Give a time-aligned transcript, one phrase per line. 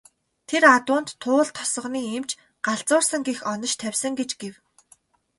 [0.47, 2.31] Тэр адуунд Туул тосгоны эмч
[2.65, 4.53] "галзуурсан" гэх онош тавьсан гэж гэв.